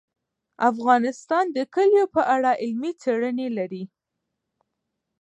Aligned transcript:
افغانستان 0.69 1.45
د 1.55 1.57
کلیو 1.73 2.05
په 2.15 2.21
اړه 2.35 2.51
علمي 2.63 2.91
څېړنې 3.01 3.47
لري. 3.57 3.83